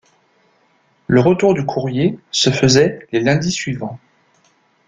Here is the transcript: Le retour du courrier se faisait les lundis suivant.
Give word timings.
Le 1.05 1.19
retour 1.19 1.53
du 1.53 1.63
courrier 1.63 2.17
se 2.31 2.49
faisait 2.49 3.07
les 3.11 3.19
lundis 3.19 3.51
suivant. 3.51 3.99